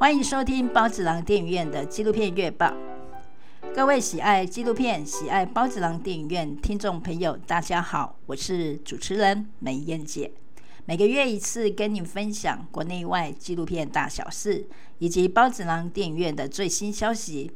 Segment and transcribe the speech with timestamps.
[0.00, 2.72] 欢迎收听包子囊电影院的纪录片月报。
[3.74, 10.32] 各位喜爱纪录片、喜爱包子囊电影院听众朋友，大家好，我是主持人梅艳姐。
[10.86, 14.66] 每个月一次，跟你分享国内外纪录片大小事，
[15.00, 17.52] 以及包子囊电影院的最新消息。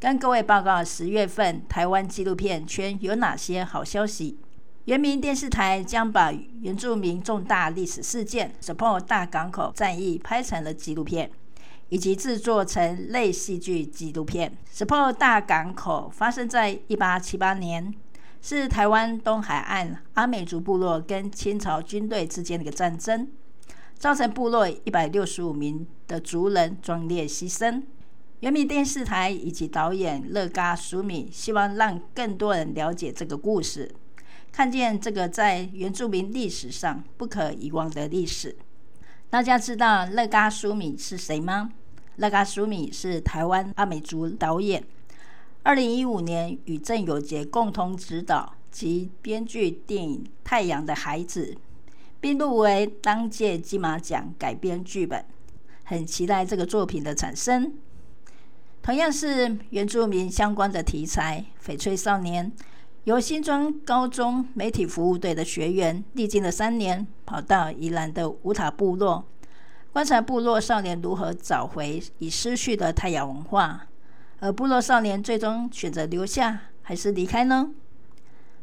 [0.00, 4.36] 跟各位报告，十月份台湾纪录片圈有哪些好消息？
[4.86, 11.28] 原民电视台将把原住民重大历史事件 ——Support 大港口战役拍成了纪录片，
[11.88, 14.56] 以及制作成类戏剧纪录片。
[14.72, 17.92] Support 大港口发生在一八七八年，
[18.40, 23.28] 是台湾东海岸阿美族部落跟清朝军队之间的一个战争，
[23.98, 27.82] 造成部落一百六十五名的族人壮烈牺牲。
[28.38, 33.92] 原民电视台以及导演乐嘎舒米希望让更多人了解这个故事，
[34.56, 38.56] 看见这个在原住民历史上不可遗忘的历史。
[39.28, 41.70] 大家知道乐嘎苏米是谁吗？
[42.16, 44.82] 乐嘎苏米是台湾阿美族导演，
[45.62, 51.54] 二零一五年与郑有杰共同执导及编剧电影《太阳的孩子》，
[52.18, 55.22] 并入围当届金马奖改编剧本，
[55.84, 57.74] 很期待这个作品的产生。
[58.82, 62.50] 同样是原住民相关的题材，《翡翠少年》
[63.06, 69.24] 由新庄高中媒体服务队的学员历经了三年，跑到宜兰的五塔部落，
[69.92, 73.86] 观察部落少年如何找回已失去的泰雅文化，
[74.40, 77.70] 而部落少年最终选择留下还是离开呢？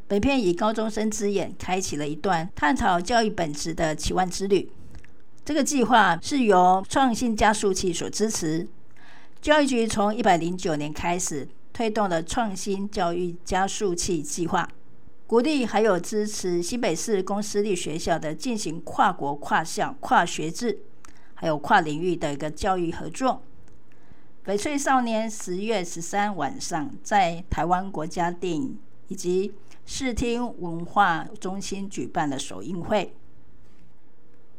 [0.09, 4.69] 本片以高中生之眼，开启了一段探讨教育本质的奇幻之旅。
[5.45, 8.67] 这个计划是由创新加速器所支持。
[9.41, 14.69] 教育局从一百零九年开始推动了创新教育加速器计划，
[15.25, 20.79] 鼓励还有支持新北市公私立学校的进行跨国、跨校、跨学制，
[21.33, 23.41] 还有跨领域的一个教育合作。
[24.45, 28.77] 翡翠少年十月十三晚上在台湾国家电影
[29.07, 29.53] 以及
[29.85, 33.15] 视听文化中心举办了首映会，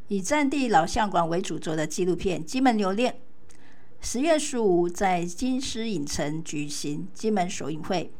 [0.08, 3.12] 以战地老相馆为主轴的纪录片《金门留恋》。
[4.06, 8.12] 十月十五在金狮影城举行金门首映会，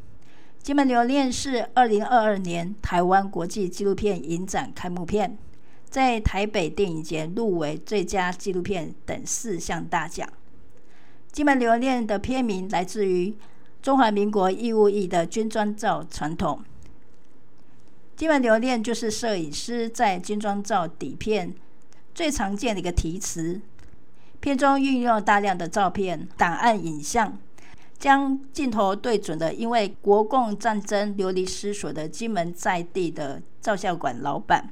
[0.64, 5.36] 《金门留恋》是二零二二年台湾国际纪录片影展开幕片，
[5.90, 10.26] 在台北电影节入围最佳纪录片等四项大奖。
[11.30, 13.36] 《金门留恋》的片名来自于
[13.82, 16.64] 中华民国义务役的军装照传统，
[18.18, 21.54] 《金门留恋》就是摄影师在军装照底片
[22.14, 23.60] 最常见的一个题词。
[24.44, 27.38] 片中运用大量的照片、档案、影像，
[27.98, 34.68] 将镜头对准了因为国共战争流离失所的金门在地的照相馆老板，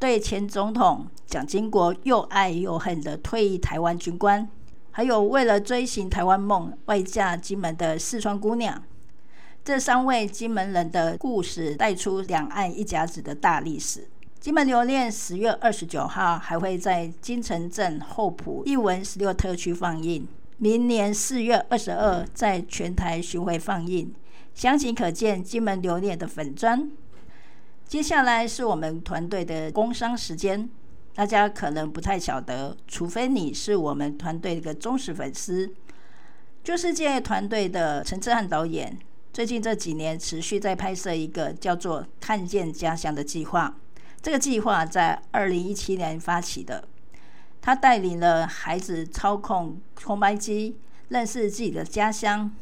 [0.00, 4.48] 对前总统蒋经国又爱又恨的退役台湾军官，
[4.90, 8.82] 还有为了追寻台湾梦外嫁金门的四川姑娘，
[9.64, 14.00] 这三位金门人的故事带出两岸一甲子的大历史。
[14.42, 20.26] 《金门留恋》十月二十九号还会在金城镇后埔艺文十六特区放映，
[20.58, 24.12] 明年四月二十二在全台巡回放映。
[24.52, 26.90] 详情可见《金门留恋》的粉专。
[27.86, 30.68] 接下来是我们团队的工商时间，
[31.14, 35.72] 大家可能不太晓得，除非你是我们团队的忠实粉丝。
[36.64, 38.98] 旧世界团队的陈志汉导演，
[39.32, 43.76] 最近这几年持续在拍摄一个叫做《看见家乡》的计划。
[44.22, 46.86] 这个计划在二零一七年发起的，
[47.60, 50.76] 他带领了孩子操控空白机，
[51.08, 52.54] 认识自己的家乡，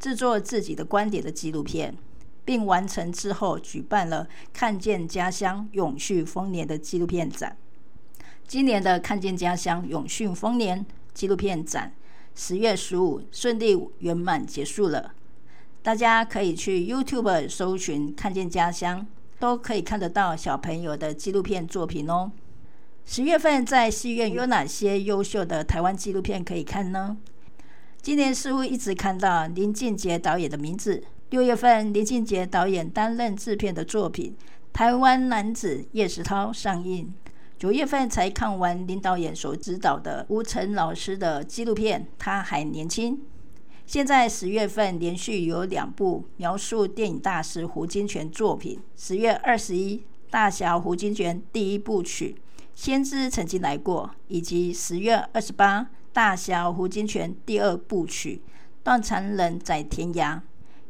[0.00, 1.96] 制作自己的观点的纪录片，
[2.44, 7.56] 并完成之后举办了“看见家乡，永续丰年”的纪录片展。
[8.48, 10.84] 今年的“看见家乡，永续丰年”
[11.14, 11.94] 纪录片展，
[12.34, 15.14] 十月十五顺利圆满结束了。
[15.84, 19.06] 大家可以去 YouTube 搜寻“看见家乡”。
[19.38, 22.32] 都可以看得到小朋友的纪录片作品哦。
[23.04, 27.16] 十月份在戏院有哪些优秀的台湾纪录片可以看呢？
[28.02, 31.02] 今年似乎一直看到林靖杰导演的名字。
[31.30, 34.36] 六月份林靖杰导演担任制片的作品
[34.72, 37.12] 《台湾男子叶石涛》上映。
[37.58, 43.16] 九月份才看完林导演所指导的吴承老师的纪录片《他还年轻》。
[43.86, 48.80] 现在十月份连续有两部描述电影大师胡金铨作品。
[48.96, 52.34] 十月二十一，大侠胡金铨第一部曲
[52.74, 58.42] 《先知曾经来过》，以及十月二十八，大侠胡金铨第二部曲
[58.82, 60.34] 《断肠人在天涯》。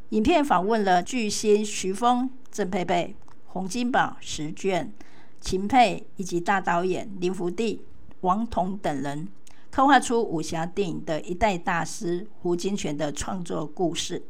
[0.09, 3.15] 影片访问了巨星徐枫、郑佩佩、
[3.49, 4.91] 洪金宝、石卷、
[5.39, 7.83] 秦沛以及大导演林福地、
[8.23, 9.29] 王童等人。
[9.77, 14.23] 刻画出武侠电影的一代大师胡金铨的创作故事。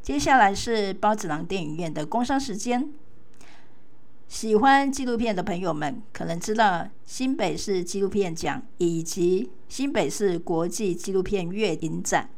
[0.00, 2.88] 接下来是包子郎电影院的工商时间。
[4.28, 12.30] 喜欢纪录片的朋友们可能知道新北市纪录片奖以及新北市国际纪录片月影展，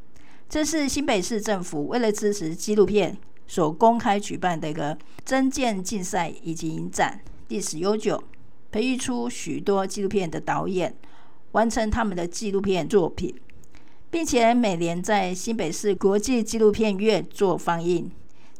[0.48, 3.14] 这是新北市政府为了支持纪录片
[3.46, 8.24] 所公开举办的一个征件竞赛以及影展，历史悠久，
[8.72, 10.96] 培育出许多纪录片的导演，
[11.54, 13.34] 完成他们的纪录片作品，
[14.10, 18.10] 并且每年在新北市国际纪录片月做放映。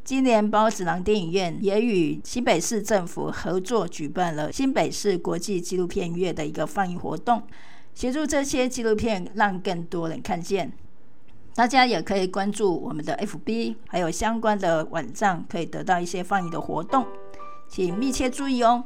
[0.04, 7.42] 今年孢子囊电影院也与新北市政府合作举办了新北市国际纪录片月的一个放映活动，
[7.94, 10.72] 协助这些纪录片让更多人看见。
[11.54, 17.06] 大家也可以关注我们的 FB，还有相关的网站，可以得到一些放映的活动，
[17.68, 18.84] 请密切注意哦。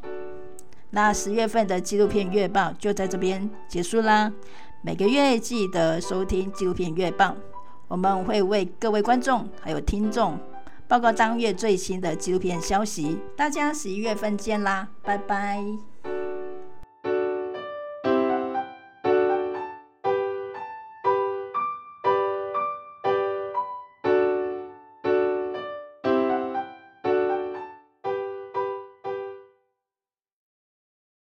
[0.91, 4.33] 那十月份的纪录片月报就在这边结束啦。
[4.83, 7.37] 每个月记得收听纪录片月报，
[7.89, 10.39] 我们会为各位观众还有听众。
[10.87, 15.63] 报告当月最新的纪录片消息，大家十一月份见啦，拜拜。